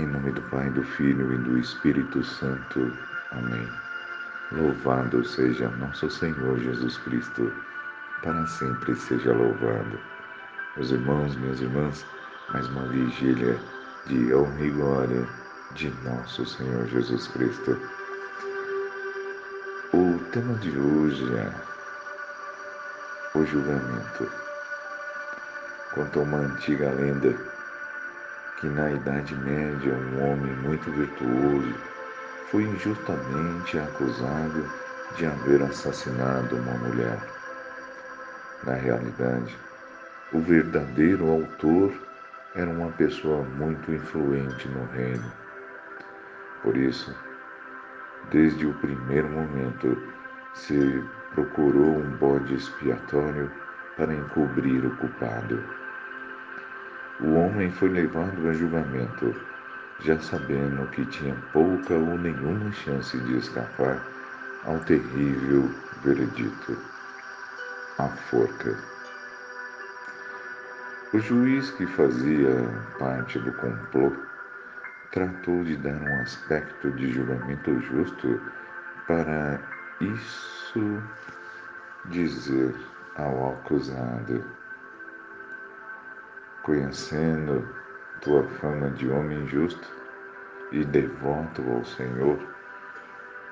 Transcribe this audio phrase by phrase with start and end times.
[0.00, 2.90] Em nome do Pai, do Filho e do Espírito Santo.
[3.32, 3.68] Amém.
[4.50, 7.52] Louvado seja nosso Senhor Jesus Cristo,
[8.22, 10.00] para sempre seja louvado.
[10.74, 12.06] Meus irmãos, minhas irmãs,
[12.50, 13.58] mais uma vigília
[14.06, 15.28] de honra e glória
[15.72, 17.78] de nosso Senhor Jesus Cristo.
[19.92, 24.32] O tema de hoje é o julgamento.
[25.94, 27.49] Conta uma antiga lenda
[28.60, 31.74] que na Idade Média um homem muito virtuoso
[32.50, 34.70] foi injustamente acusado
[35.16, 37.18] de haver assassinado uma mulher.
[38.64, 39.56] Na realidade,
[40.34, 41.90] o verdadeiro autor
[42.54, 45.32] era uma pessoa muito influente no reino.
[46.62, 47.16] Por isso,
[48.30, 49.96] desde o primeiro momento,
[50.52, 51.02] se
[51.34, 53.50] procurou um bode expiatório
[53.96, 55.79] para encobrir o culpado
[57.22, 59.34] o homem foi levado a julgamento,
[60.00, 64.02] já sabendo que tinha pouca ou nenhuma chance de escapar
[64.64, 65.70] ao terrível
[66.02, 66.78] veredito
[67.98, 68.76] a forca.
[71.12, 72.54] O juiz que fazia
[72.98, 74.12] parte do complô
[75.12, 78.40] tratou de dar um aspecto de julgamento justo
[79.06, 79.60] para
[80.00, 81.02] isso
[82.06, 82.74] dizer
[83.16, 84.59] ao acusado
[86.70, 87.68] conhecendo
[88.20, 89.88] tua fama de homem justo
[90.70, 92.38] e devoto ao Senhor,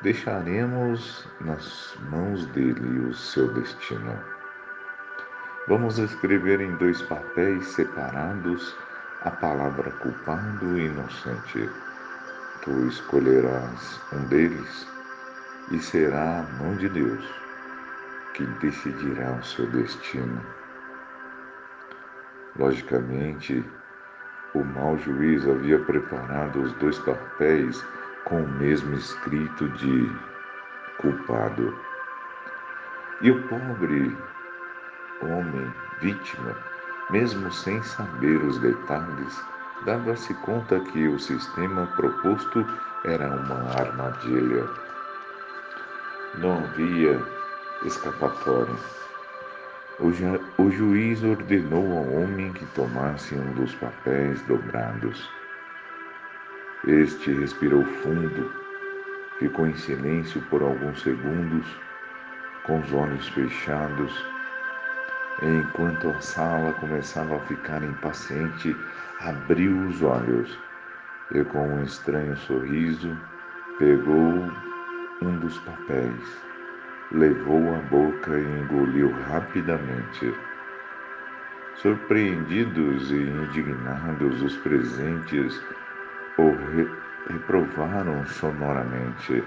[0.03, 4.17] deixaremos nas mãos dele o seu destino.
[5.67, 8.77] Vamos escrever em dois papéis separados
[9.23, 11.69] a palavra culpado e inocente.
[12.63, 14.87] Tu escolherás um deles
[15.73, 17.25] e será a mão de Deus
[18.35, 20.58] que decidirá o seu destino.
[22.59, 23.65] Logicamente,
[24.53, 27.87] o mau juiz havia preparado os dois papéis
[28.25, 30.13] com o mesmo escrito de
[30.99, 31.79] culpado.
[33.21, 34.17] E o pobre
[35.23, 36.57] homem, vítima,
[37.11, 39.45] mesmo sem saber os detalhes,
[39.85, 42.67] dava-se conta que o sistema proposto
[43.05, 44.69] era uma armadilha.
[46.39, 47.21] Não havia
[47.85, 48.75] escapatória.
[50.01, 55.29] O, ju o juiz ordenou ao homem que tomasse um dos papéis dobrados.
[56.87, 58.53] Este respirou fundo,
[59.41, 61.67] ficou em silêncio por alguns segundos,
[62.65, 64.25] com os olhos fechados.
[65.43, 68.77] Enquanto a sala começava a ficar impaciente,
[69.21, 70.57] abriu os olhos
[71.33, 73.19] e, com um estranho sorriso,
[73.81, 74.49] pegou
[75.23, 76.48] um dos papéis
[77.13, 80.35] levou a boca e engoliu rapidamente.
[81.77, 85.63] Surpreendidos e indignados, os presentes
[86.37, 86.91] o re
[87.31, 89.45] reprovaram sonoramente.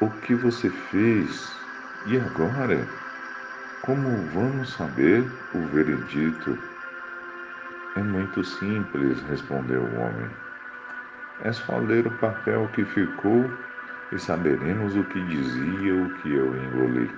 [0.00, 1.56] O que você fez?
[2.06, 2.86] E agora?
[3.82, 5.24] Como vamos saber
[5.54, 6.58] o veredito?
[7.96, 10.30] É muito simples, respondeu o homem.
[11.42, 13.50] É só ler o papel que ficou
[14.12, 17.10] e saberemos o que dizia o que eu engoli.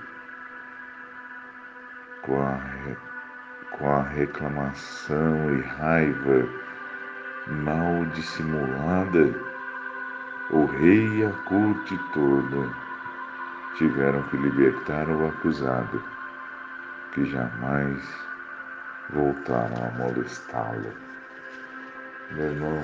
[2.23, 2.61] Com a,
[3.77, 6.49] com a reclamação e raiva
[7.47, 9.35] mal dissimulada,
[10.51, 12.69] o rei e a corte toda
[13.77, 16.03] tiveram que libertar o acusado,
[17.13, 18.03] que jamais
[19.11, 20.93] voltaram a molestá-lo.
[22.33, 22.81] Meu irmão,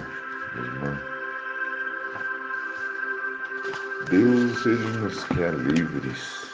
[0.55, 1.16] minha irmã,
[4.11, 6.49] Deus, Ele nos quer livres,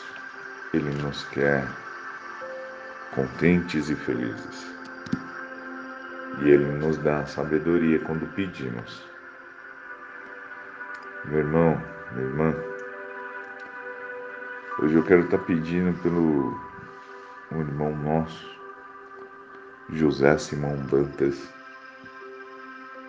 [0.73, 1.69] Ele nos quer
[3.15, 4.67] contentes e felizes.
[6.41, 9.07] E Ele nos dá sabedoria quando pedimos.
[11.27, 11.83] Meu irmão,
[12.13, 12.55] minha irmã,
[14.79, 16.59] hoje eu quero estar pedindo pelo
[17.51, 18.51] um irmão nosso,
[19.91, 21.53] José Simão Bantas,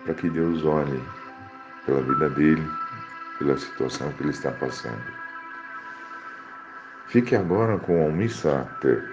[0.04, 1.02] para que Deus olhe
[1.86, 2.83] pela vida dele
[3.38, 5.24] pela situação que ele está passando.
[7.08, 9.04] Fique agora com o Almissata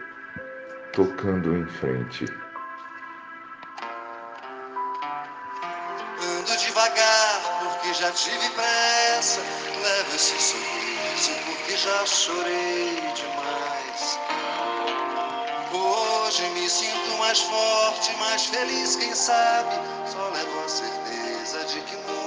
[0.93, 2.25] tocando em frente.
[6.23, 9.41] Ando devagar porque já tive pressa.
[9.83, 14.19] Levo esse sorriso porque já chorei demais.
[15.73, 19.75] Hoje me sinto mais forte, mais feliz, quem sabe.
[20.05, 22.20] Só levo a certeza de que muito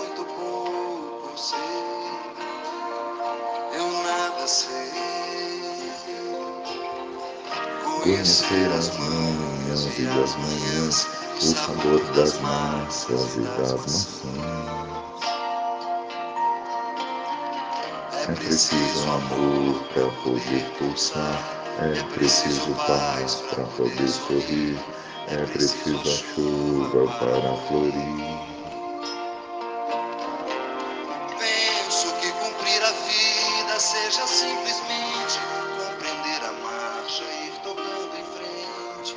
[8.02, 11.06] conhecer as manhãs e das manhãs,
[11.38, 14.24] o sabor das massas e das maçãs.
[18.12, 21.42] É preciso amor para poder pulsar,
[21.78, 24.78] é preciso paz para poder sorrir,
[25.28, 28.53] é preciso a chuva para florir.
[34.14, 35.40] Seja simplesmente
[35.76, 39.16] compreender a marcha e ir tocando em frente.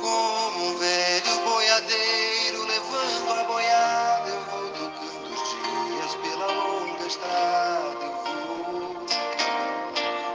[0.00, 8.04] Como um velho boiadeiro levando a boiada, eu vou tocando os dias pela longa estrada.
[8.04, 9.06] Eu vou,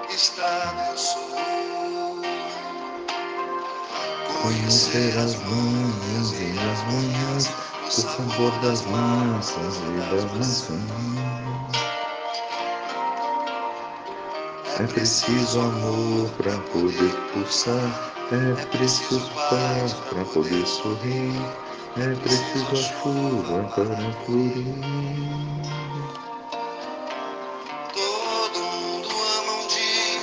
[0.09, 1.27] estrada eu sou.
[4.43, 7.49] Conhecer as manhãs e as manhãs,
[7.85, 11.46] o sabor das massas e das maçãs.
[14.79, 21.33] É preciso amor para poder pulsar, é preciso paz para poder sorrir,
[21.97, 24.75] é preciso a chuva para florir.
[27.91, 29.09] Todo mundo
[29.39, 30.21] ama um dia,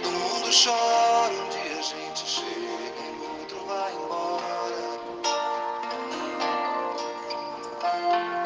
[0.00, 1.32] todo mundo chora.
[1.32, 4.82] Um dia a gente chega e outro vai embora.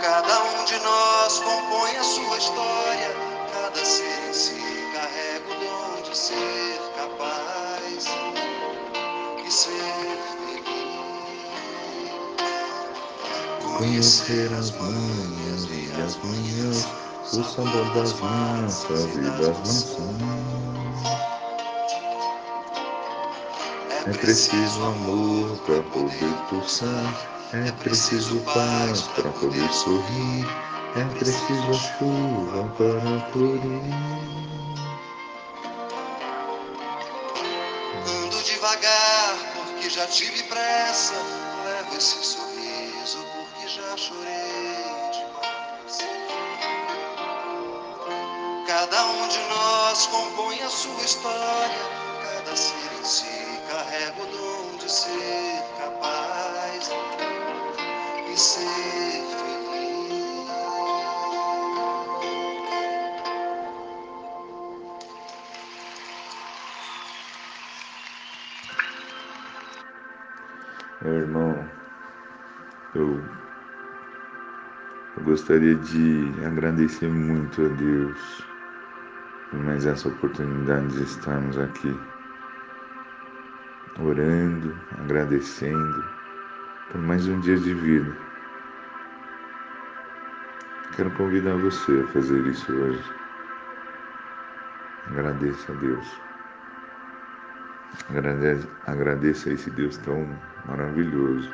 [0.01, 3.11] Cada um de nós compõe a sua história.
[3.53, 4.72] Cada ser em si
[13.79, 16.87] Conhecer as manhãs e as manhãs,
[17.33, 20.83] o sabor das massas e das maçãs.
[24.07, 30.47] É preciso amor para poder pulsar, é preciso paz para poder sorrir,
[30.97, 33.95] é preciso a chuva para florir.
[38.07, 41.15] Ando devagar porque já tive pressa.
[41.65, 42.72] Levo esse sorriso
[43.97, 45.99] chorei demais.
[48.67, 52.03] Cada um de nós compõe a sua história.
[52.23, 56.91] Cada ser em si carrega o dom de ser capaz
[58.33, 59.53] e ser feliz.
[71.03, 71.69] Meu irmão,
[72.95, 73.42] eu,
[75.17, 78.47] eu gostaria de agradecer muito a Deus
[79.51, 81.95] por mais essa oportunidade de estarmos aqui
[84.01, 86.05] orando, agradecendo
[86.91, 88.17] por mais um dia de vida.
[90.97, 93.05] Quero convidar você a fazer isso hoje.
[95.09, 96.21] Agradeça a Deus.
[98.09, 100.27] Agradeça, agradeça a esse Deus tão
[100.67, 101.51] maravilhoso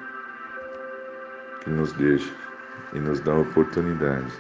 [1.61, 2.48] que nos deixa
[2.93, 4.33] e nos dá a oportunidade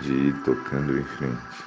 [0.00, 1.64] de ir tocando em frente.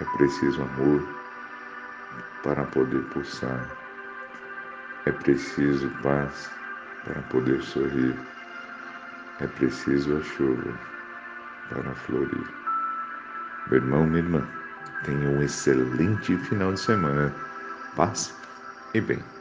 [0.00, 1.02] É preciso amor
[2.42, 3.68] para poder pulsar.
[5.06, 6.50] É preciso paz
[7.04, 8.14] para poder sorrir.
[9.40, 10.78] É preciso a chuva
[11.68, 12.46] para florir.
[13.68, 14.48] Meu irmão, minha irmã,
[15.04, 17.34] tenha um excelente final de semana.
[17.96, 18.34] Paz
[18.94, 19.33] e bem.